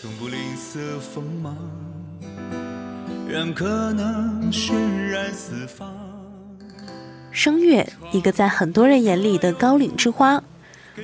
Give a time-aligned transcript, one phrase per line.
[0.00, 1.56] 从不吝啬锋芒，
[3.28, 4.72] 让可能渲
[5.10, 5.92] 染四方
[7.32, 10.40] 声乐，一个在很多人眼里的高岭之花，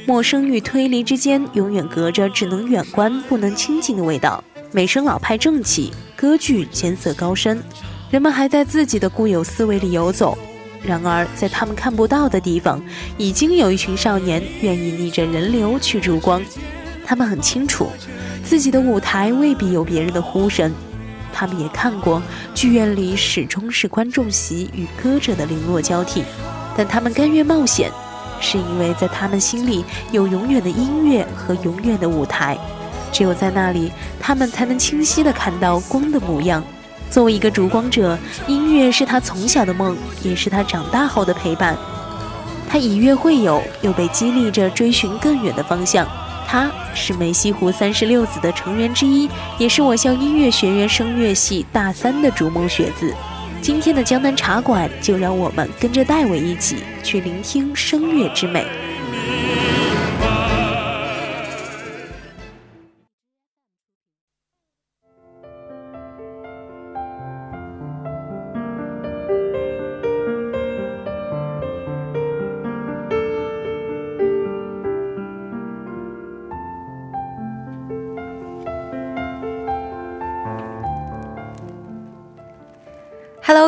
[0.07, 4.45] 陌生与推离之间，永远隔着只能远观不能亲近的味道。
[4.71, 7.61] 美声老派正气，歌剧艰涩高深，
[8.13, 10.39] 人们还在自己的固有思维里游走。
[10.85, 12.81] 然而，在他们看不到的地方，
[13.19, 16.41] 已经有一群少年愿意逆着人流去烛光。
[17.05, 17.89] 他们很清楚，
[18.43, 20.73] 自己的舞台未必有别人的呼声。
[21.33, 22.23] 他们也看过，
[22.55, 26.23] 剧院里始终是观众席与歌者的零落交替，
[26.77, 27.91] 但他们甘愿冒险，
[28.41, 32.57] 是因为在他们心里有永远的音乐和永远的舞台，
[33.13, 36.63] 只有在那里，他们才能清晰地看到光的模样。
[37.11, 38.17] 作为一个烛光者，
[38.47, 41.77] 音乐是他从小的梦，也是他长大后的陪伴。
[42.69, 46.07] 他以乐会友，又被激励着追寻更远的方向。
[46.47, 49.29] 他是梅溪湖三十六子的成员之一，
[49.59, 53.15] 也是我校音乐学院声乐系大三的逐梦学子。
[53.61, 58.67] 今天的江南茶馆，就让我们跟着戴维一起去聆听声乐之美。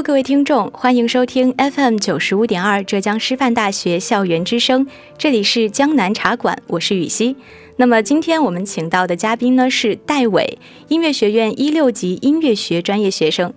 [0.06, 4.86] 各位听众，欢迎收听 FM 九十五点二浙江师范大学校园之声，
[5.18, 7.34] 这里是江南茶馆，我是雨熙。
[7.74, 13.52] 那么今天我们请到的嘉宾呢是戴伟，音乐学院一六级音乐学专业学生。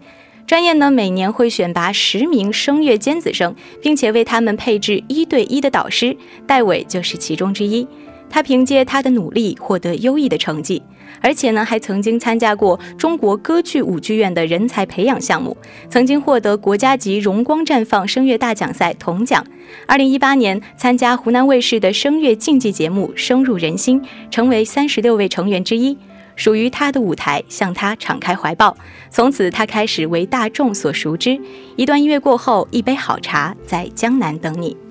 [0.48, 6.18] 专业呢每年会选拔十名声乐尖子生，并且为他们配置一对一的导师，
[6.48, 7.88] 戴伟就是其中之一。
[8.28, 10.82] 他凭借他的努力获得优异的成绩。
[11.22, 15.56] 而且呢，还曾经参加过中国歌剧舞剧院的人才培养项目，
[15.90, 19.46] 曾经获得国家级荣光绽放声乐大奖赛铜奖。
[19.86, 25.98] 二零一八年参加湖南卫视的声乐竞技节目《声入人心》，成为三十六位成员之一。
[26.36, 28.78] 属于他的舞台向他敞开怀抱，
[29.10, 31.38] 从此他开始为大众所熟知。
[31.76, 34.89] 一段音乐过后，一杯好茶在江南等你。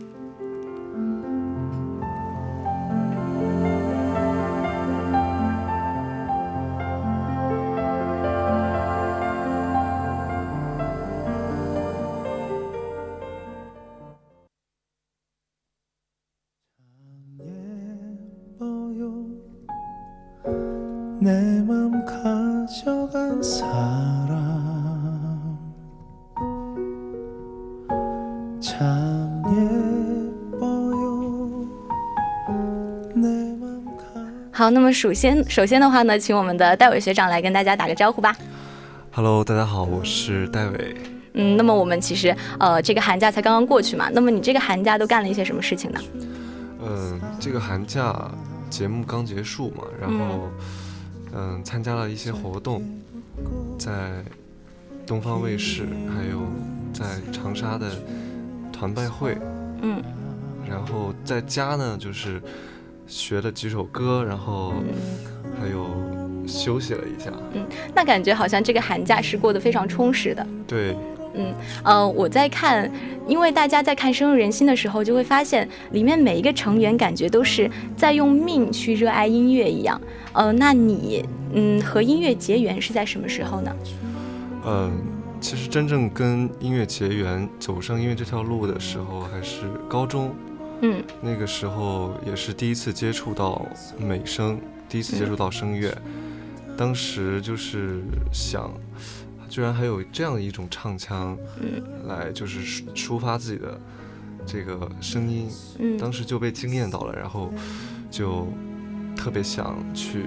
[34.51, 38.37] 好，那么首先，首先的话呢，请我们的戴伟学长来跟大家打个招呼吧。
[39.13, 40.97] Hello，大家好，我是戴伟。
[41.35, 46.01] 嗯，那么我们其实呃，这个寒假才刚刚过去嘛，那么你这个寒假都干了一些什么事情呢？
[46.83, 48.29] 嗯，这个寒假
[48.69, 50.51] 节目刚结束嘛，然后
[51.33, 52.83] 嗯，参加了一些活动，
[53.79, 54.25] 在
[55.07, 56.43] 东方卫视，还有
[56.93, 57.87] 在长沙的
[58.79, 59.37] 团拜会。
[59.83, 60.03] 嗯，
[60.69, 62.41] 然后在家呢，就是。
[63.11, 64.75] 学了几首歌，然后
[65.59, 65.87] 还有
[66.47, 67.33] 休息了一下。
[67.55, 70.47] 嗯，那感觉好像这个寒假是过得非常充实的。
[70.67, 70.95] 对，
[71.33, 72.93] 嗯呃，我在看，
[73.27, 79.99] 因为大家在看《深入人心》的时候，就会发现里面每一个成员感觉都是在用命去热爱音乐一样。
[80.35, 83.75] 呃，那你嗯和音乐结缘是在什么时候呢？
[84.67, 84.93] 嗯，
[85.41, 90.35] 其实真正跟音乐结缘、走上音乐这条路的时候，还是高中。
[90.81, 93.67] 嗯，那个时候也是第一次接触到
[93.99, 95.97] 美声，第一次接触到声乐，
[96.77, 98.01] 当时就是
[98.33, 98.73] 想，
[99.49, 103.81] 居然还有这样一种唱腔，嗯，来就是抒抒发自己的
[104.47, 105.49] 这个声音，
[105.81, 107.53] 嗯，当时就被惊艳到了，然后
[108.11, 108.47] 就
[109.17, 110.27] 特别想去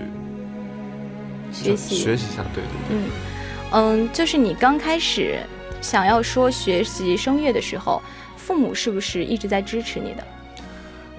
[1.53, 1.95] 学习。
[1.95, 2.97] 学习一下，对对对。
[2.97, 3.40] 嗯
[3.71, 5.39] 嗯，就是你刚开始
[5.81, 8.01] 想要说学习声乐的时候，
[8.37, 10.27] 父母是不是一直在支持你的？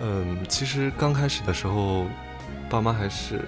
[0.00, 2.06] 嗯，其实刚开始的时候，
[2.68, 3.40] 爸妈还是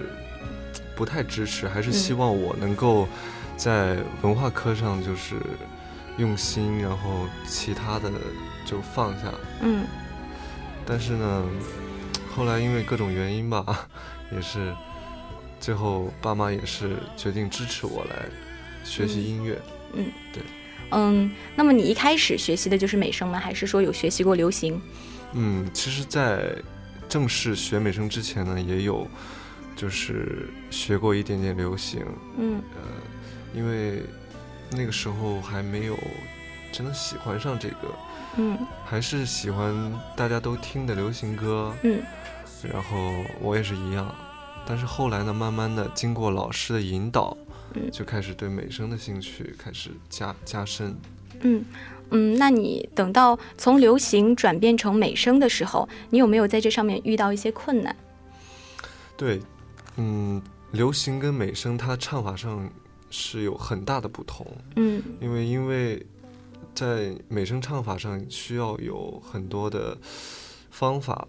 [0.95, 3.07] 不太支持，还是希嗯望我能够
[3.57, 5.35] 在文化课上就是
[6.17, 8.11] 用心，然后其他的
[8.65, 9.31] 就放下。
[9.61, 9.85] 嗯
[10.87, 11.45] 但是呢，
[12.35, 13.87] 后来因为各种原因吧，
[14.31, 14.73] 也是
[15.59, 18.25] 最后爸妈也是决定支持我来
[18.85, 19.61] 学习音乐。
[19.93, 20.41] 嗯，对。
[20.91, 23.37] 嗯那么你一开始学习的就是美声吗？
[23.39, 24.79] 还是说有学习过流行？
[25.33, 26.55] 嗯，其实，在
[27.09, 29.05] 正式学美声之前呢，也有
[29.75, 32.05] 就是学过一点点流行，
[32.37, 32.81] 嗯呃，
[33.53, 34.03] 因为
[34.71, 35.97] 那个时候还没有
[36.71, 37.95] 真的喜欢上这个，
[38.37, 39.73] 嗯还是喜欢
[40.15, 42.01] 大家都听的流行歌，嗯
[42.71, 43.11] 然后
[43.41, 44.13] 我也是一样。
[44.67, 47.35] 但是后来呢，慢慢的经过老师的引导，
[47.75, 50.95] 嗯就开始对美声的兴趣开始加加深。
[51.41, 51.63] 嗯
[52.11, 57.95] 嗯，那你等到从流行转变成美声的时候，你有没有在这上面遇到一些困难？
[59.17, 59.41] 对，
[59.97, 60.41] 嗯，
[60.71, 62.69] 流行跟美声它唱法上
[63.09, 64.45] 是有很大的不同。
[64.75, 66.05] 嗯因为因为
[66.73, 69.97] 在美声唱法上需要有很多的
[70.69, 71.27] 方法，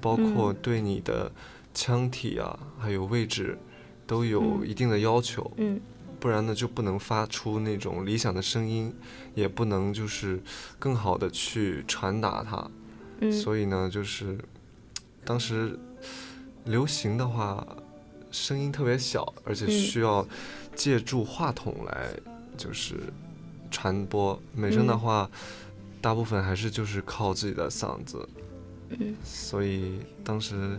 [0.00, 1.32] 包括嗯对你的
[1.74, 3.58] 腔体啊，还有位置
[4.06, 4.68] 都有嗯。
[4.68, 5.80] 一定的要求，嗯。
[6.20, 8.94] 不然呢就不能发出那种理想的声音，
[9.34, 10.40] 也不能就是
[10.78, 12.70] 更好的去传达它。
[13.20, 13.32] 嗯。
[13.32, 14.38] 所以呢，就是
[15.24, 15.76] 当时
[16.64, 17.66] 流行的话，
[18.30, 20.24] 声音特别小，而且嗯需要
[20.76, 22.10] 借助话筒来
[22.56, 22.94] 就是
[23.70, 24.40] 传播。
[24.54, 25.30] 美声的嗯话，
[26.00, 28.28] 大部分还是就是靠自己的嗓子，
[28.90, 29.16] 嗯。
[29.24, 30.78] 所以当时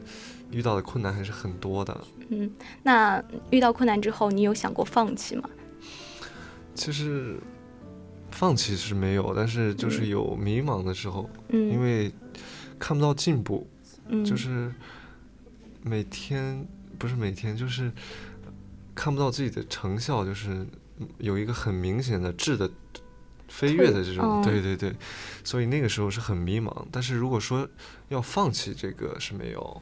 [0.54, 2.02] 遇到的困难还是很多的。
[2.30, 2.50] 嗯，
[2.84, 5.50] 那遇到困难之后，你有想过放弃吗？
[6.76, 7.38] 其实
[8.32, 12.12] 放弃是没有，但是就是嗯有迷茫的时候，嗯，因为
[12.80, 13.68] 看不到进步。
[14.08, 14.70] 嗯就是
[15.82, 16.68] 每天
[17.00, 17.90] 不是每天，就是
[18.94, 20.68] 看不到自己的成效，就是
[21.20, 22.70] 有一个很明显的质的
[23.48, 24.94] 飞跃的这种，哦对对对，
[25.44, 26.86] 所以那个时候是很迷茫。
[26.92, 27.68] 但是如果说
[28.10, 29.82] 要放弃这个是没有，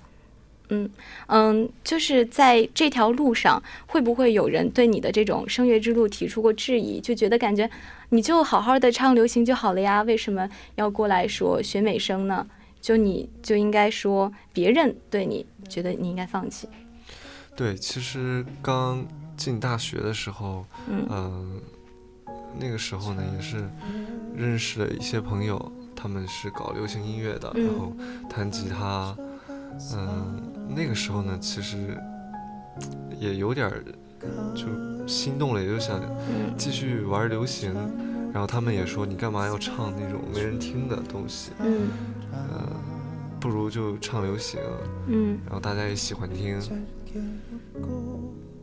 [0.72, 0.90] 嗯
[1.28, 7.00] 嗯，就是在这条路上，会不会有人对你的这种声乐之路提出过质疑？
[7.00, 7.70] 就觉得感觉
[8.10, 12.48] 你就好好的唱流行就好了呀，为什么要过来说学美声呢？
[12.82, 16.68] 就你就应该说别人对你觉得你应该放弃。
[17.56, 19.06] 对，其实刚
[19.38, 21.62] 进大学的时候，嗯嗯、
[22.58, 23.70] 那个时候呢也是
[24.36, 27.94] 认识了一些朋友，他们是搞流行音乐的，嗯然后
[28.28, 29.16] 弹吉他，
[29.94, 31.78] 嗯、那个时候呢其实
[33.20, 33.84] 也有点儿
[34.56, 34.66] 就
[35.08, 37.74] 心动了，也就想嗯继续玩流行。
[38.34, 41.52] 然后他们也说你干嘛要唱那种没人听的东西？
[41.60, 41.90] 嗯
[42.32, 42.72] 呃，
[43.42, 44.58] 不如就唱流行，
[45.08, 46.58] 嗯然后大家也喜欢听，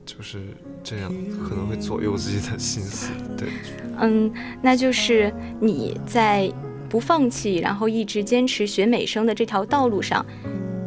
[0.06, 0.40] 就是
[0.82, 1.12] 这样，
[1.46, 3.12] 可能会左右自己的心思。
[3.36, 3.50] 对，
[3.98, 4.32] 嗯，
[4.62, 5.30] 那就是
[5.60, 6.50] 你在
[6.88, 10.24] 不放弃，然后一直坚持学美声的这条道路上，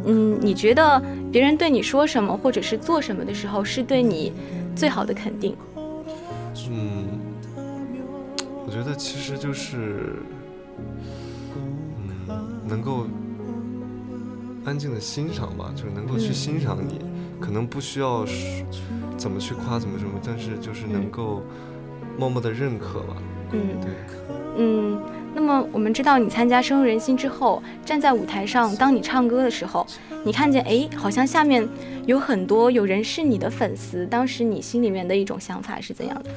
[0.06, 4.34] 嗯，你觉得别人对你说什么或者是做什么的时候，是对你
[4.76, 5.56] 最好的肯定？
[6.70, 7.08] 嗯，
[8.66, 10.16] 我觉得其实就是，
[11.56, 12.28] 嗯，
[12.68, 13.06] 能够
[14.66, 17.00] 安静的欣赏吧，就是能够去嗯欣赏你，
[17.40, 18.26] 可能不需要
[19.18, 21.42] 怎么去夸怎么什么，但是就是能嗯够
[22.18, 23.16] 默默的认可吧。
[23.52, 23.92] 嗯对，
[24.58, 25.00] 嗯。
[25.34, 29.86] 那么我们知道，你参加《深入人心》之后，站在舞台上，当你唱歌的时候，
[30.26, 31.68] 你看见，哎，好像下面
[32.06, 36.30] 有很多有人是你的粉丝，当时你心里面的一种想法是怎样的？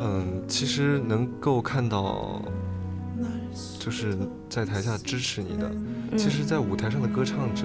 [0.00, 2.42] 嗯，其实能够看到，
[3.78, 4.16] 就是
[4.48, 5.70] 在台下支持你的，
[6.18, 7.64] 其实，在舞台上的歌唱者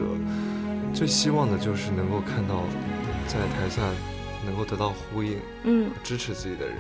[0.93, 2.63] 最希望的就是能够看到
[3.27, 3.81] 在台下
[4.45, 6.75] 能够得到呼应、嗯支持自己的人，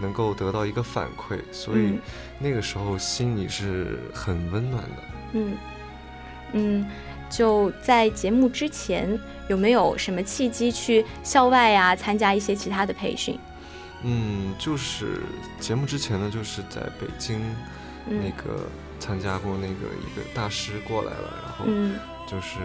[0.00, 1.98] 能够得到一个反馈，所以嗯
[2.38, 5.02] 那个时候心里是很温暖的。
[5.32, 5.56] 嗯
[6.52, 6.86] 嗯，
[7.28, 9.18] 就在节目之前，
[9.48, 13.38] 有没有什么契机去校外呀、参加一些其他的培训？
[14.04, 15.20] 嗯，就是
[15.58, 17.40] 节目之前呢，就是在北京
[18.06, 18.68] 那嗯个
[19.00, 22.58] 参加过那个一个大师过来了，然后嗯就是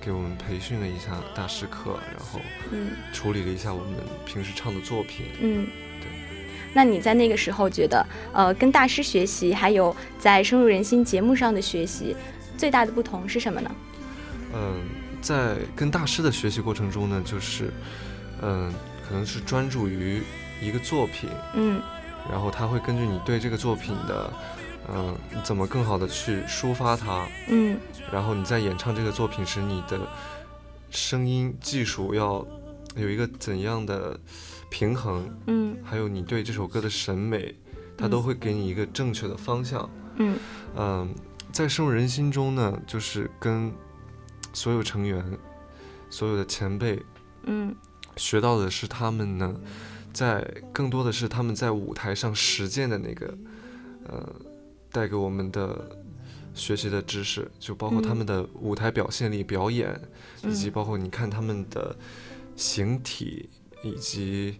[0.00, 2.40] 给我们培训了一下大师课，然后
[2.70, 5.26] 嗯处理了一下我们平时唱的作品。
[5.40, 5.66] 嗯。
[6.72, 12.14] 那你在那个时候觉得，呃，跟大师学习，还有在深入人心节目上的学习，
[12.56, 13.70] 最大的不同是什么呢？
[14.54, 14.82] 嗯，
[15.20, 17.72] 在跟大师的学习过程中呢，就是，
[18.42, 18.72] 嗯，
[19.08, 20.22] 可能是专注于
[20.60, 21.80] 一个作品，嗯。
[22.30, 24.32] 然后他会根据你对这个作品的，
[24.92, 27.78] 嗯，怎么更好的去抒发它，嗯。
[28.12, 29.98] 然后你在演唱这个作品时，你的
[30.90, 32.46] 声音技术要
[32.94, 34.18] 有一个怎样的
[34.70, 35.76] 平衡，嗯。
[35.84, 37.54] 还有你对这首歌的审美，
[37.96, 39.90] 它都会给你一个正确的方向。
[40.16, 40.38] 嗯。
[40.76, 41.14] 嗯，
[41.52, 43.70] 在深入人心中呢，就是跟
[44.52, 45.22] 所有成员、
[46.08, 47.02] 所有的前辈
[47.42, 47.74] 嗯。
[48.16, 49.54] 学到的是他们呢，
[50.12, 53.38] 在更多的是他们在舞台上实践的那个，
[54.06, 54.34] 呃，
[54.90, 55.96] 带给我们的
[56.52, 59.98] 学习的知识，就包括他们的舞台表现力、表演，
[60.42, 61.96] 以及嗯包括你看他们的
[62.56, 63.48] 形体，
[63.83, 64.57] 以及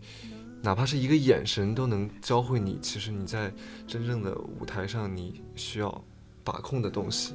[0.62, 3.52] 哪怕是一个眼神都能教会你，其实你在
[3.88, 6.04] 真正的舞台上你需要
[6.44, 7.34] 把控的东西。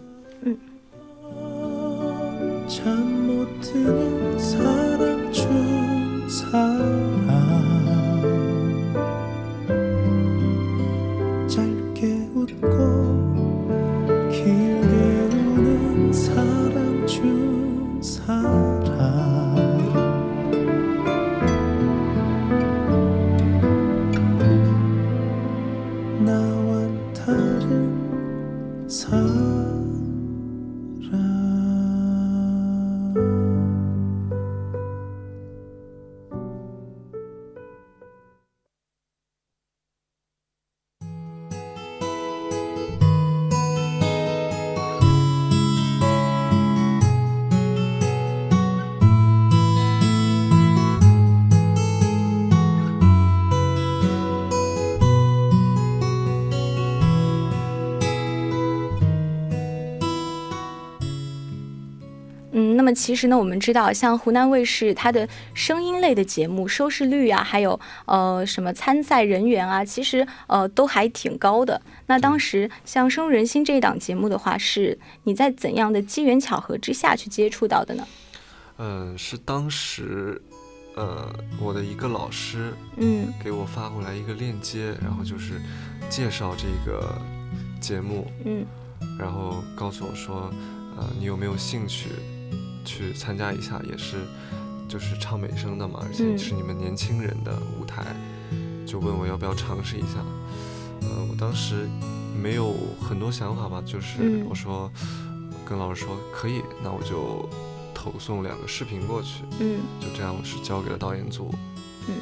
[2.68, 2.86] 잠
[3.26, 7.43] 못 드는 사랑 중 사랑
[62.85, 71.81] 么其实呢，我们知道，像湖南卫视它的声音类的节目收视率啊，还有呃什么参赛人员啊，其实呃都还挺高的。
[72.05, 78.07] 那当时像《深入人心》这一档节目的话，是你在怎样的机缘巧合之下去接触到的呢？
[78.77, 80.41] 嗯，是当时，
[80.95, 85.59] 呃，我的一个老师嗯给我发过来一个链接，然后就是
[86.09, 87.19] 介绍这个
[87.81, 88.65] 节目，嗯
[89.17, 90.51] 然后告诉我说，
[90.97, 92.09] 呃，你有没有兴趣
[92.85, 93.81] 去参加一下？
[93.89, 94.17] 也是，
[94.87, 98.05] 就是唱美声的嘛，而且嗯是你们年轻人的舞台，
[98.85, 100.23] 就问我要不要尝试一下。
[101.01, 101.89] 呃，我当时
[102.41, 104.89] 没有很多想法吧，就是嗯我说
[105.65, 107.49] 跟老师说可以，那我就
[107.93, 111.53] 投送两个视频过去，嗯就这样是交给了导演组。
[112.07, 112.15] 嗯。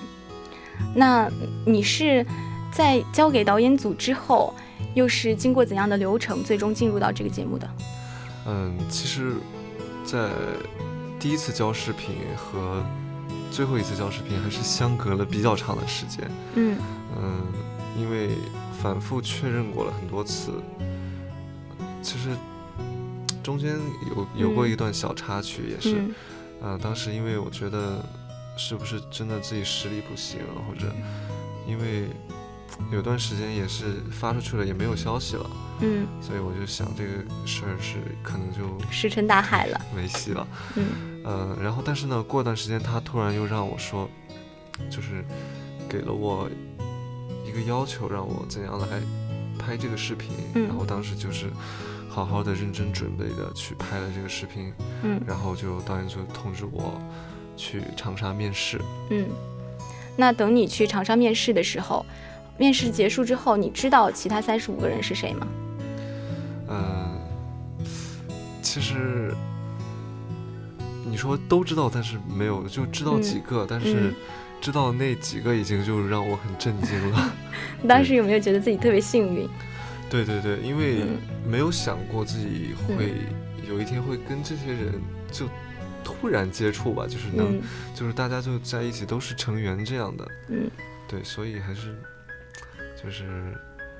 [0.96, 1.29] 那
[1.65, 2.25] 你是
[2.72, 4.53] 在交给导演组之后，
[4.96, 7.70] 又是经过怎样的流程，最终进入到这个节目的？
[8.48, 9.36] 嗯，其实，
[10.06, 10.30] 在
[11.20, 12.84] 第一次交视频和
[13.52, 16.30] 最后一次交视频还是相隔了比较长的时间。
[16.56, 16.78] 嗯。
[17.16, 17.42] 嗯，
[17.98, 18.32] 因为
[18.82, 20.52] 反复确认过了很多次，
[22.02, 22.30] 其实
[23.44, 23.78] 中间
[24.36, 26.16] 有有过一段小插曲，也是，嗯。
[26.62, 28.04] 啊、当时因为我觉得
[28.58, 30.92] 是不是真的自己实力不行，或者
[31.68, 32.08] 因为
[32.92, 35.50] 有段时间也是发出去了也没有消息了，
[35.82, 37.12] 嗯，所以我就想这个
[37.46, 39.82] 事儿是可能就石沉大海了。
[39.96, 40.48] 没戏了。
[40.75, 44.10] 嗯呃，然后但是呢，过段时间他突然又让我说，
[44.89, 45.24] 就是
[45.88, 46.50] 给了我
[47.46, 48.88] 一个要求，让我怎样来
[49.58, 50.32] 拍这个视频。
[50.56, 51.50] 嗯然后当时就是
[52.10, 57.01] 好好的认真准备的去拍了这个视频，嗯然后就导演组通知我
[57.56, 58.82] 去长沙面试。
[59.10, 59.27] 嗯。
[60.15, 62.06] 那等你去长沙面试的时候，
[62.58, 65.48] 面试结束之后，你知道其他三十五个人是谁吗？
[66.70, 67.20] 嗯、
[68.62, 69.34] 其实
[71.06, 74.16] 你说都知道，但是没有就知道几个，但是嗯
[74.62, 77.34] 知道那几个已经就让我很震惊了。
[77.82, 79.48] 你当时有没有觉得自己特别幸运？
[80.10, 83.14] 对对对，因为嗯没有想过自己会
[83.68, 84.94] 有一天会跟这些人
[85.32, 85.48] 就
[86.04, 87.62] 突然接触吧，就是能，嗯
[87.94, 90.70] 就是大家就在一起都是成员这样的，嗯，
[91.08, 91.96] 对，所以还是
[93.04, 93.54] 就是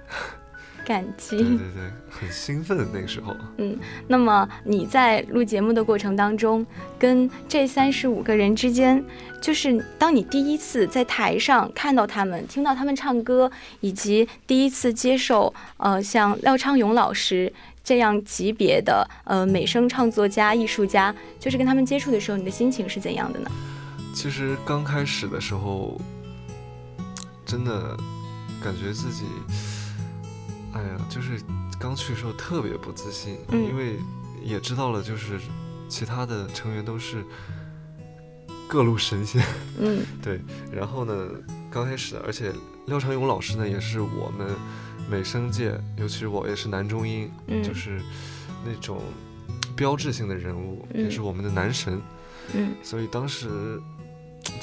[0.86, 1.38] 感激。
[1.38, 3.36] 对对对，很兴奋那个时候。
[3.58, 6.66] 嗯那么你在录节目的过程当中，
[7.00, 9.04] 跟这三十五个人之间，
[9.42, 23.50] 就是当你第一次在台上看到他们，听到他们唱歌，以及第一次接受呃像廖昌永老师这样级别的呃美声唱作家、艺术家，就是跟他们接触的时候，你的心情是怎样的呢？
[24.14, 26.00] 其实刚开始的时候，
[27.46, 27.98] 真的
[28.64, 29.26] 感觉自己，
[30.74, 31.42] 哎呀，就是
[31.80, 33.98] 刚去的时候特别不自信，嗯因为
[34.42, 35.40] 也知道了，就是
[35.90, 37.24] 其他的成员都是
[38.68, 39.44] 各路神仙，
[39.80, 40.40] 嗯 对。
[40.72, 41.14] 然后呢，
[41.70, 42.54] 刚开始，而且
[42.88, 44.56] 廖长勇老师呢，也是我们
[45.10, 48.02] 美声界，尤其是我也是男中音，嗯，就是
[48.66, 49.02] 那种
[49.76, 52.02] 标志性的人物，嗯也是我们的男神。
[52.54, 53.82] 嗯所以当时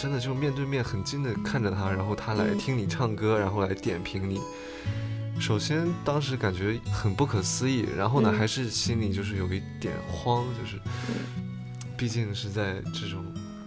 [0.00, 4.40] 真的就面对面很近的看着他，然后他来嗯听你唱歌，然后来点评你。
[5.38, 10.80] 首先当时感觉很不可思议，然后呢、嗯还是心里就是有一点慌，就是
[11.98, 13.22] 毕竟是在这种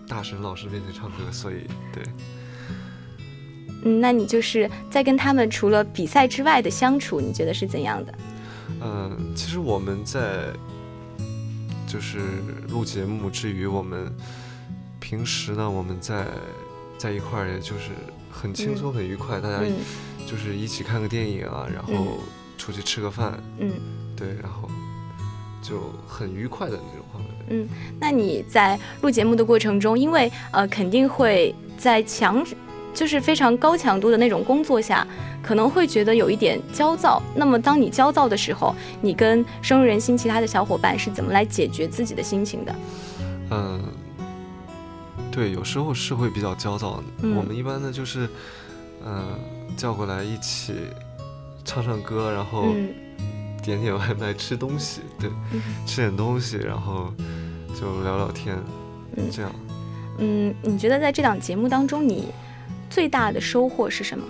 [0.08, 2.04] 大神老师面前唱歌，所以对，
[3.84, 8.14] 嗯，那你就是在跟他们除了比赛之外的相处，你觉得是怎样的？
[8.82, 10.48] 嗯，其实我们在
[11.86, 12.18] 就是
[12.70, 14.12] 录节目之余，我们
[15.14, 16.26] 平时呢，我们在
[16.98, 17.92] 在一块儿，也就是
[18.32, 19.76] 很轻松、很愉快，大家嗯
[20.26, 22.18] 就是一起看个电影啊，然后
[22.58, 23.72] 出去吃个饭，嗯。
[24.18, 24.68] 对，然后
[25.62, 27.26] 就很愉快的那种氛围。
[27.50, 32.44] 嗯那你在录节目的过程中，因为呃肯定会在强，
[32.92, 35.06] 就是非常高强度的那种工作下，
[35.44, 37.22] 可能会觉得有一点焦躁。
[37.36, 42.76] 那么当你焦躁的时候，你跟深入人心其他的小伙伴是怎么来解决自己的心情的？
[43.52, 43.84] 嗯，
[45.34, 47.04] 对，有时候是会比较焦躁。
[47.24, 48.30] 嗯我们一般呢就是，
[49.04, 49.40] 嗯、
[49.76, 50.76] 叫过来一起
[51.66, 52.94] 唱唱歌，然后嗯
[53.64, 57.12] 点点外卖，吃东西，对，嗯吃点东西，然后
[57.74, 58.56] 就聊聊天，
[59.18, 59.52] 嗯这样。
[60.20, 62.28] 嗯，你觉得在这档节目当中，你
[62.92, 64.24] 最大的收获是什么？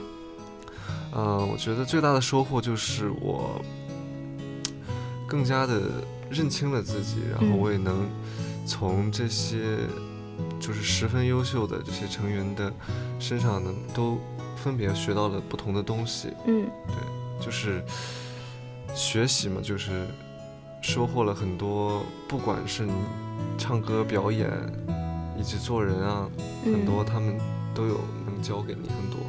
[1.15, 3.62] 嗯，我觉得最大的收获就是我
[5.27, 5.81] 更加的
[6.29, 8.07] 认清了自己，然后嗯我也能
[8.65, 9.77] 从这些
[10.65, 12.72] 就是十分优秀的这些成员的
[13.20, 14.17] 身上呢，都
[14.55, 16.66] 分别学到了不同的东西，嗯。
[16.88, 17.83] 对就是
[18.96, 20.07] 学习嘛，就是
[20.81, 22.94] 收获了很多，不管是你
[23.57, 24.50] 唱歌、表演，
[25.38, 26.29] 以及做人啊，
[26.64, 26.85] 很嗯。
[26.85, 27.38] 多他们
[27.75, 29.20] 都有能教给你很多。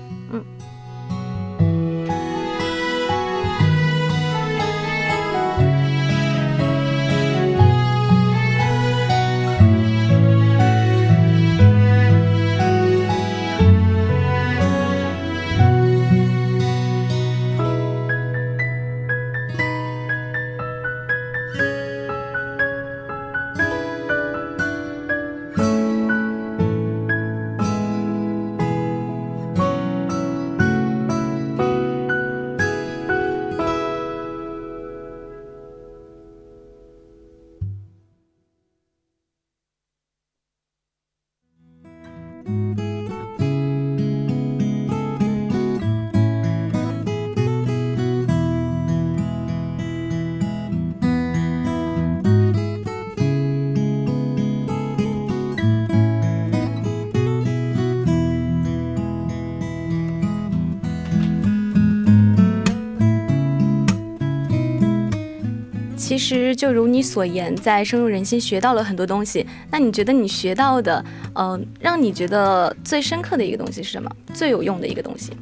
[66.15, 69.45] 其实就如你所言，在深入人心学到了很多东西。
[69.69, 74.09] 那你觉得你学到的，呃，让你觉得最深刻的一个东西是什么？
[74.33, 75.33] 最有用的一个东西？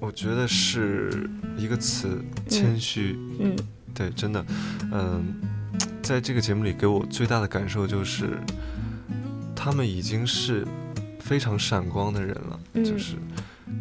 [0.00, 1.28] 我觉得是
[1.58, 3.18] 一个词，谦虚。
[3.38, 3.54] 嗯
[3.92, 4.42] 对，真的，
[4.92, 5.22] 嗯，
[6.02, 8.38] 在这个节目里给我最大的感受就是，
[9.54, 10.66] 他们已经是
[11.20, 13.16] 非常闪光的人了，嗯就是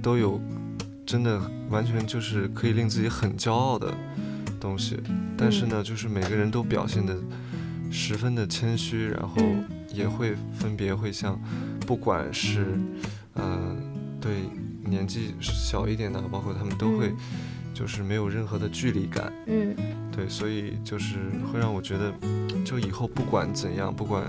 [0.02, 0.41] 都有
[1.06, 3.93] 真的完全就是可以令自己很骄傲的
[4.62, 4.97] 东西，
[5.36, 7.17] 但是呢，就是每个人都表现的
[7.91, 11.38] 十分的谦虚，然后嗯也会分别会像，
[11.86, 12.80] 不管是，
[13.34, 13.76] 呃，
[14.21, 14.43] 对
[14.86, 17.17] 年纪小一点的，包括他们都会嗯
[17.74, 19.34] 就是没有任何的距离感。
[19.47, 19.76] 嗯
[20.12, 21.17] 对，所以就是
[21.52, 22.13] 会让我觉得，
[22.63, 24.24] 就以后不管怎样，不管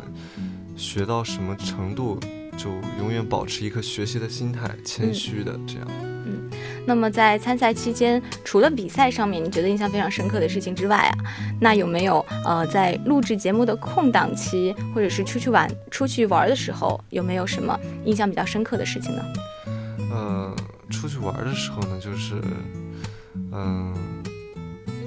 [0.77, 2.19] 学到什么程度，
[2.57, 6.12] 就永远保持一颗学习的心态，谦虚的这样。
[6.87, 11.15] 那么在参赛期间，除了比赛上面你觉得印象非常深刻的事情之外啊，
[11.61, 19.23] 那有没有呃在录制节目的空档期，或者是出去玩出去玩的时候，有没有什么印象比较深刻的事情呢？
[20.11, 20.55] 呃，
[20.91, 22.35] 出去玩的时候呢，就是，
[23.53, 23.95] 嗯、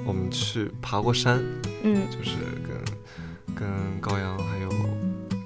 [0.04, 1.40] 我们去爬过山，
[1.82, 2.06] 嗯。
[2.10, 2.36] 就是
[2.66, 4.70] 跟跟高阳还有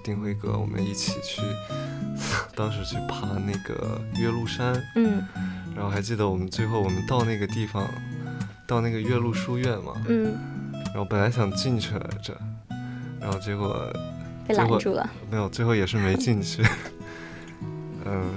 [0.03, 1.43] 丁辉哥，我们一起去，
[2.57, 5.23] 当时去爬那个岳麓山，嗯
[5.81, 7.89] 然后还记得我们最后我们到那个地方，
[8.67, 10.37] 到那个岳麓书院嘛，嗯，
[10.89, 12.37] 然后本来想进去来着，
[13.19, 13.91] 然后结果
[14.47, 15.09] 被拦住了。
[15.31, 16.63] 没有，最后也是没进去。
[18.05, 18.29] 嗯，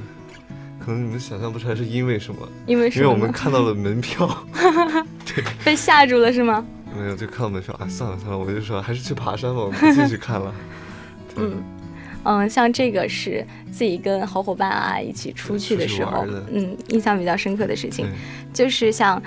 [0.79, 3.17] 可能你们想象不出来是因为什么，因为什因为我？
[3.17, 4.25] 们看到了门票，
[5.27, 6.65] 对被吓住了是吗？
[6.97, 10.55] 没有就看到门票，哎，算了算了，我就说还是去爬山吧，我们不 进去看了。
[11.35, 11.61] 嗯
[12.23, 18.07] 嗯，像这个是自己跟好伙伴啊一起出去的时候嗯，印象比较深刻的事情，
[18.53, 19.21] 就是像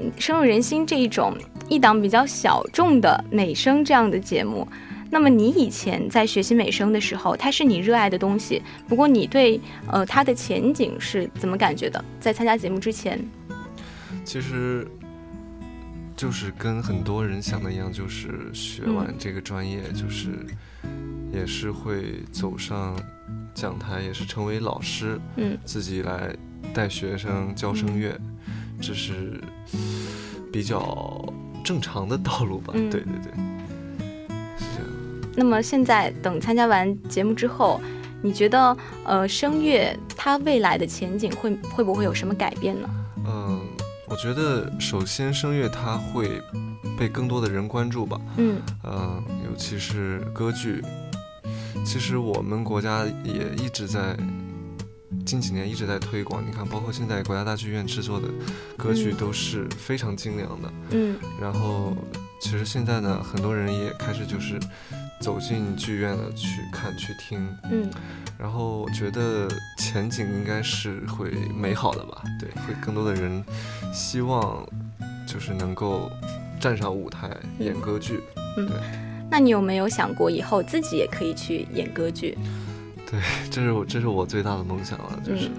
[0.00, 1.36] 嗯深入人心这一种
[1.68, 4.66] 一档比较小众的美声这样的节目。
[5.10, 9.58] 那么你以前在学习美声的时候，它是你热爱的东西，不过你对
[9.90, 12.04] 呃它的前景是怎么感觉的？
[12.20, 13.18] 在参加节目之前，
[14.22, 14.86] 其实
[16.18, 20.30] 就是跟很多人想的一样，就是学完嗯这个专业，就是
[21.32, 22.98] 也是会走上
[23.54, 26.34] 讲台，也是成为老师，嗯自己来
[26.74, 28.20] 带学生教声乐，
[28.80, 29.40] 这是
[30.52, 31.24] 比较
[31.64, 32.72] 正常的道路吧？
[32.74, 33.32] 嗯对对对，
[34.58, 34.90] 是这样。
[35.36, 37.80] 那么现在等参加完节目之后，
[38.22, 42.90] 你觉得呃声乐它未来的前景会会不会有什么改变呢？
[43.24, 43.60] 嗯，
[44.08, 46.42] 我觉得首先声乐它会
[46.98, 48.20] 被更多的人关注吧。
[48.36, 50.82] 嗯呃，尤其是歌剧，
[51.84, 54.16] 其实我们国家也一直在
[55.24, 56.44] 近几年一直在推广。
[56.44, 58.28] 你看，包括现在国家大剧院制作的
[58.76, 60.72] 歌剧嗯都是非常精良的。
[60.90, 61.96] 嗯然后，
[62.40, 64.58] 其实现在呢，很多人也开始就是
[65.20, 67.46] 走进剧院了去看去听。
[67.70, 67.90] 嗯
[68.38, 69.48] 然后我觉得
[69.78, 72.22] 前景应该是会美好的吧？
[72.38, 73.44] 对，会更多的人
[73.92, 74.64] 希望
[75.26, 76.08] 就是能够
[76.60, 78.20] 站上舞台演歌剧。
[78.56, 78.76] 嗯、对
[79.28, 82.38] 那你有没有想过以后自己也可以去演歌剧？
[83.10, 83.20] 对
[83.50, 85.52] 这是我这是我最大的梦想了，就是、嗯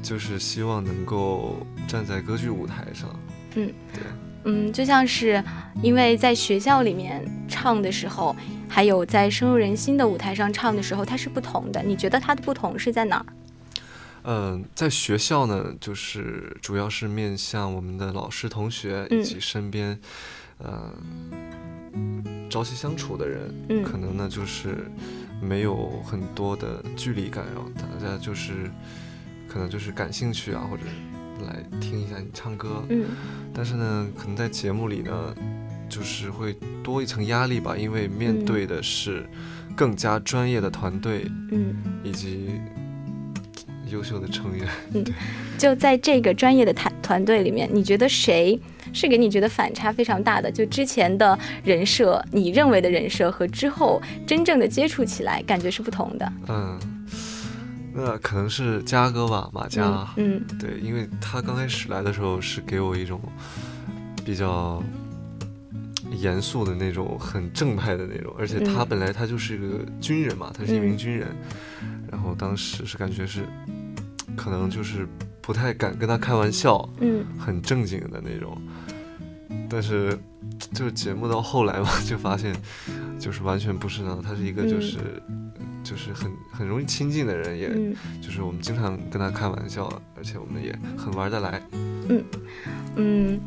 [0.00, 1.56] 就是希望能够
[1.88, 3.10] 站在歌剧舞台上。
[3.56, 4.04] 嗯对，
[4.44, 5.42] 嗯，就像是
[5.82, 8.34] 因为在学校里面唱的时候，
[8.68, 11.82] 还有在深入人心的舞台上唱的时候，它是不同的。
[11.82, 13.26] 你觉得它的不同是在哪儿？
[14.24, 19.98] 嗯、在学校呢，就是主要是面向我们的老师、同学嗯以及身边，
[20.58, 20.92] 呃，
[22.50, 24.90] 朝夕相处的人，嗯可能呢就是
[25.40, 28.70] 没有很多的距离感，然后大家就是
[29.48, 30.82] 可能就是感兴趣啊，或者
[31.46, 32.82] 来听一下你唱歌。
[32.88, 33.04] 嗯
[33.54, 35.34] 但是呢，可能在节目里呢，
[35.88, 39.28] 就是会多一层压力吧，因为面嗯对的是
[39.76, 41.74] 更加专业的团队嗯，
[42.04, 42.50] 以及
[43.90, 44.68] 优秀的成员。
[44.94, 45.04] 嗯
[45.58, 48.56] 就在这个专业的团团队里面，你觉得谁
[48.92, 50.48] 是给你觉得反差非常大的？
[50.48, 56.32] 就之前的人设，你认为的人设和之后真正的接触起来，感觉是不同的。
[56.48, 56.78] 嗯，
[58.00, 60.08] 那可能是嘉哥吧，马嘉。
[60.16, 63.20] 嗯对，因为他刚开始来的时候是给我一种
[64.24, 64.80] 比较
[66.12, 71.26] 严肃的那种、很正派的那种，而且他嗯本来他就是一个军人嘛，他是一名嗯军人，
[72.08, 73.44] 然后当时是感觉是
[74.36, 75.08] 可能就是
[75.42, 77.26] 不太敢跟他开玩笑，嗯。
[77.36, 78.56] 很正经的那种。
[79.68, 80.16] 但是
[80.72, 82.54] 就是节目到后来嘛，就发现
[83.18, 84.98] 就是完全不是那样，他是一个嗯就是、
[85.88, 91.62] 就是很很容易亲近的人，也、嗯就是我们经常跟他开玩笑，而且我们也很玩得来。
[92.10, 92.24] 嗯
[92.96, 93.40] 嗯，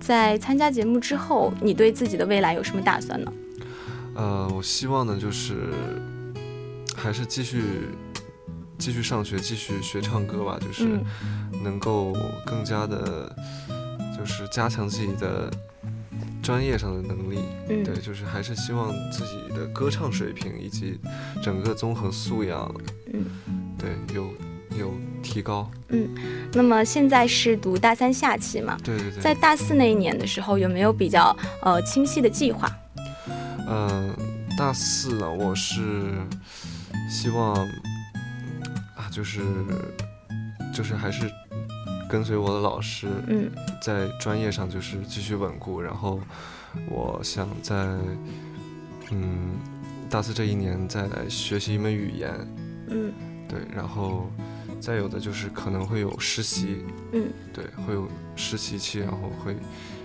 [0.00, 3.32] 在参加节目之后，你对自己的未来有什么打算呢？
[4.14, 5.68] 呃，我希望呢，就是
[6.96, 7.62] 还是继续
[8.78, 13.36] 继续上学，继续学唱歌吧，就是嗯能够更加的，
[14.16, 15.50] 就是加强自己的
[16.42, 17.38] 专业上的能力。
[17.68, 20.98] 嗯对，就是还是希望自己的歌唱水平以及
[21.42, 22.74] 整个综合素养，
[23.12, 23.24] 嗯
[23.78, 24.28] 对，有
[24.78, 25.70] 有提高。
[25.88, 26.08] 嗯
[26.52, 28.76] 那么现在是读大三下期嘛？
[28.84, 29.20] 对对对。
[29.20, 32.70] 在大四那一年的时候，有没有比较呃清晰的计划？
[33.68, 34.14] 嗯，
[34.58, 35.80] 大四呢，我是
[37.08, 37.54] 希望
[38.96, 39.40] 啊，就是
[40.74, 41.30] 就是还是
[42.12, 43.50] 跟随我的老师，嗯。
[43.80, 46.20] 在专业上就是继续稳固，然后
[46.90, 47.74] 我想在
[49.10, 49.54] 嗯
[50.10, 52.30] 大四这一年再来学习一门语言，
[52.88, 53.10] 嗯。
[53.48, 54.30] 对，然后
[54.78, 57.30] 再有的就是可能会有实习，嗯。
[57.50, 59.56] 对，会有实习期，然后会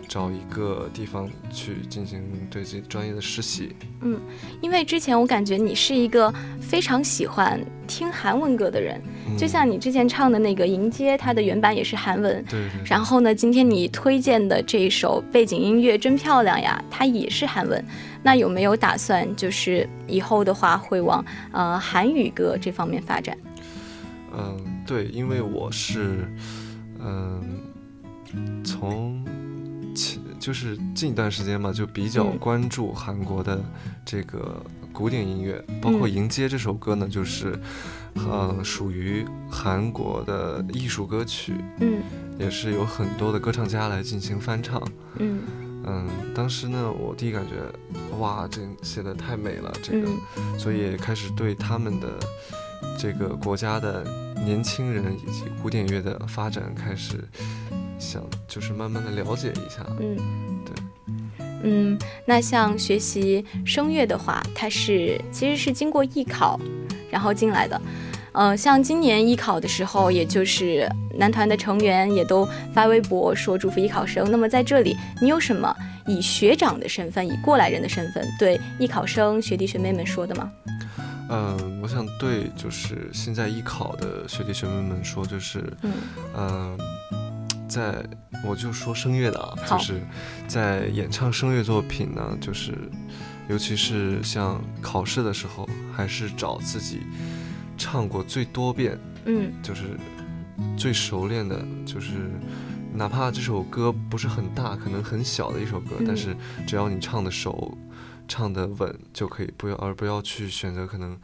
[0.07, 3.75] 找一个地方去进行对自己专业的实习。
[4.01, 4.19] 嗯
[4.61, 12.43] 因为之前我感觉你是一个非常喜欢听韩文歌的人，嗯就像你之前唱的那个《迎接》，它的原版也是韩文。
[12.45, 17.83] 对对对，然后呢，今天你推荐的这一首背景音乐真漂亮呀，它也是韩文。
[18.23, 23.37] 那有没有打算就是以后的话会往呃韩语歌这方面发展？
[24.37, 26.27] 嗯，对，因为我是，
[26.99, 27.41] 嗯，
[28.63, 29.26] 从前
[30.39, 32.37] 就是近一段时间嘛，就比较嗯。
[32.37, 33.59] 关注韩国的
[34.05, 34.61] 这个
[34.93, 37.59] 古典音乐，包括《嗯迎接》这首歌呢，就是，
[38.15, 42.01] 呃，属于韩国的艺术歌曲，嗯。
[42.39, 44.81] 也是有很多的歌唱家来进行翻唱。
[45.17, 45.39] 嗯。
[45.89, 50.59] 嗯，当时呢，我第一感觉，哇，这写的太美了，这个，嗯。
[50.59, 52.07] 所以开始对他们的
[52.97, 54.03] 这个国家的
[54.45, 57.27] 年轻人以及古典乐的发展开始
[57.99, 59.85] 想，就是慢慢的了解一下。
[59.99, 60.17] 嗯，
[60.65, 60.73] 对。
[61.63, 66.59] 嗯，那像学习声乐的话，它是其实是经过艺考
[67.09, 67.81] 然后进来的。
[68.33, 74.29] 呃，像今年艺考的时候，也就是男团的成员也都发微博说祝福艺考生。
[74.29, 80.51] 那么在这里，你有什么以学长的身份，以过来人的身份对艺考生学弟学妹们说的吗？
[81.29, 85.91] 嗯，我想对就是现在艺考的学弟学妹们说，就是，嗯
[86.37, 86.77] 嗯，
[87.67, 88.03] 在
[88.43, 90.01] 我就说声乐的啊，就是
[90.47, 92.73] 在演唱声乐作品呢，就是
[93.49, 97.01] 尤其是像考试的时候，还是找自己
[97.77, 99.97] 唱过最多遍，嗯就是
[100.77, 102.13] 最熟练的，就是
[102.93, 107.77] 哪怕这首歌不是很大，可能很小的一首歌，嗯但是只要你唱的熟，
[108.27, 111.17] 唱的稳就可以，不要而不要去选择可能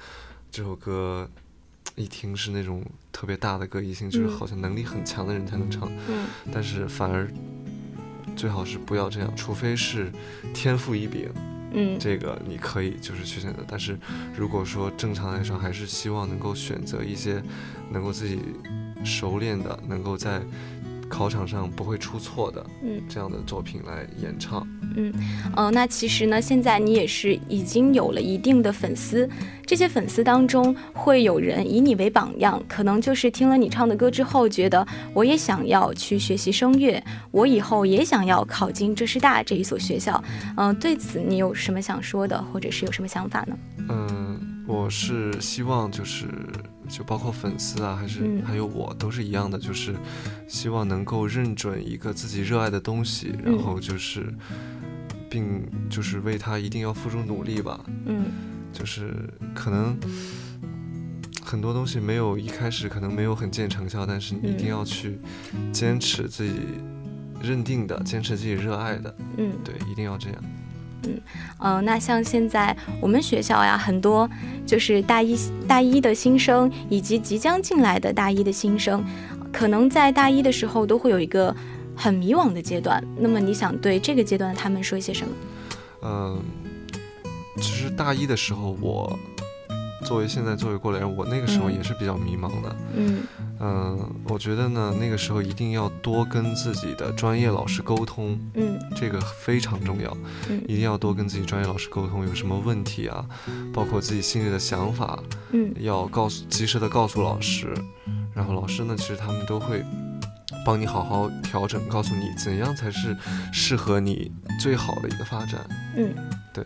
[0.51, 1.29] 这首歌
[1.95, 4.31] 一听是那种特别大的歌，一听就是嗯。
[4.31, 6.25] 好像能力很强的人才能唱，嗯。
[6.51, 7.31] 但是反而
[8.35, 10.11] 最好是不要这样，除非是
[10.53, 11.29] 天赋异禀，
[11.73, 11.97] 嗯。
[11.99, 13.97] 这个你可以就是去选择，但是
[14.35, 17.41] 如果说正常来说，还是希望能够选择一些
[17.91, 18.39] 能够自己
[19.03, 20.41] 熟练的，能够在
[21.13, 24.67] 考场上不会出错的嗯这样的作品来演唱。
[24.95, 25.13] 嗯
[25.55, 29.29] 呃，那其实呢，现在你也是已经有了一定的粉丝，
[29.63, 40.21] 这些粉丝当中会有人以你为榜样，可能就是听了你唱的歌之后，觉得我也想要去学习声乐，我以后也想要考进浙师大这一所学校。
[40.57, 43.55] 嗯、对此你有什么想说的，或者是有什么想法呢？
[43.89, 46.25] 嗯，我是希望就是
[46.95, 49.95] 就包括粉丝啊，还是嗯还有我都是一样的，就是
[50.47, 54.33] 希望能够认准一个自己热爱的东西，然后就是。
[55.33, 58.25] 并就是为他一定要付出努力吧，嗯
[58.71, 59.97] 就是可能
[61.43, 65.17] 很多东西没有一开始可能没有很见成效，但是你一定嗯要去
[65.71, 66.59] 坚持自己
[67.41, 69.51] 认定的，坚持自己热爱的，嗯。
[69.63, 70.43] 对，一定要这样。
[71.59, 74.29] 嗯，那像现在我们学校呀，很多
[74.65, 75.37] 就是大一
[75.67, 79.03] 大一的新生，以及即将进来的大一的新生，
[79.51, 81.55] 可能在大一的时候都会有一个
[81.95, 83.03] 很迷惘的阶段。
[83.17, 85.33] 那么你想对这个阶段的他们说一些什么？
[86.01, 86.41] 嗯，
[87.57, 89.17] 其实大一的时候，我
[90.03, 91.73] 作为现在作为过来人，我那个时候嗯。
[91.73, 92.75] 也是比较迷茫的。
[92.95, 93.23] 嗯。
[93.59, 98.79] 嗯，我觉得呢，那个时候一定要多跟自己的专业老师沟通，嗯。
[98.95, 100.15] 这个非常重要，
[100.49, 100.61] 嗯。
[100.67, 103.25] 一定要多跟自己专业老师沟通，有什么问题啊，
[103.73, 105.17] 包括自己心里的想法，
[105.51, 105.73] 嗯。
[105.79, 107.73] 要告诉及时的告诉老师，
[108.33, 109.83] 然后老师呢，其实他们都会
[110.65, 113.15] 帮你好好调整，告诉你怎样才是
[113.51, 115.59] 适合你最好的一个发展。
[115.95, 116.13] 嗯，
[116.53, 116.63] 对，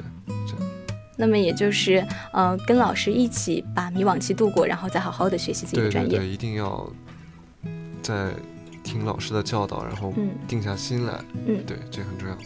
[1.17, 6.09] 那么也就是呃，跟老师一起把迷惘期度过，然后再好好的学习自己的专业。
[6.09, 6.89] 对对对，一定要
[8.01, 8.29] 在
[8.83, 11.13] 听老师的教导，然后嗯定下心来。
[11.45, 12.37] 嗯对，这很重要。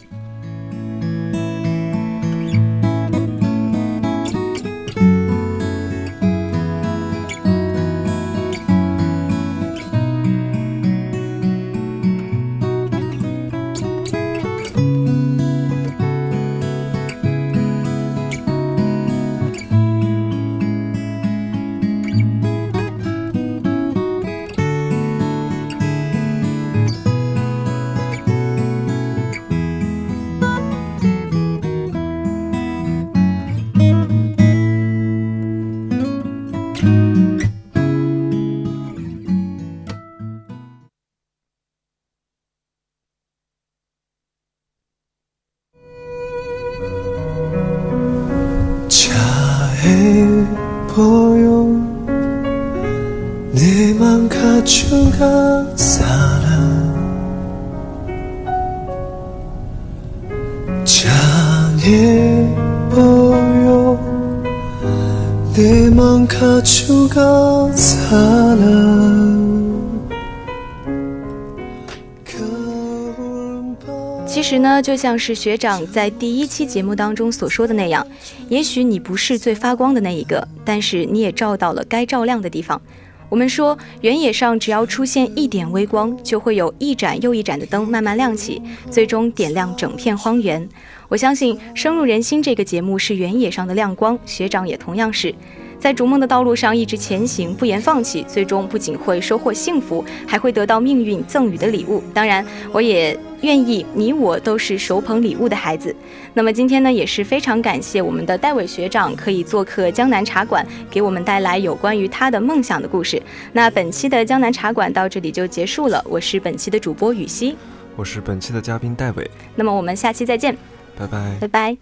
[74.82, 78.06] 就像是学长在第一期节目当中所说的那样，
[78.48, 82.80] 也许你不是最发光的那一个，但是你也照到了该照亮的地方。
[83.28, 90.68] 我们说，原野上只要出现一点微光，就会有一盏又一盏的灯慢慢亮起，最终点亮整片荒原。
[91.08, 95.34] 我相信《深入人心》这个节目是原野上的亮光，学长也同样是。
[95.82, 102.00] 在逐梦的道路上一直前行，不言放弃，最终不仅会收获幸福，还会得到命运赠予的礼物。
[102.14, 105.92] 当然，我也愿意你我都是手捧礼物的孩子。
[106.34, 113.20] 那么今天呢，也是非常感谢我们的戴伟学长可以做客江南茶馆，给我们带来有关于他的梦想的故事。
[113.52, 117.56] 那本期的江南茶馆到这里就结束了，我是本期的主播雨熙，
[117.96, 120.56] 我是本期的嘉宾戴伟，那么我们下期再见，
[120.96, 121.76] 拜拜，拜拜。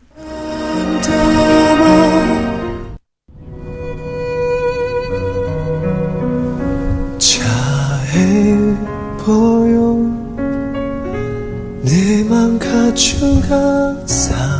[8.20, 8.76] 차에
[9.24, 9.96] 보여
[11.82, 14.59] 내맘 갖춘 가 사랑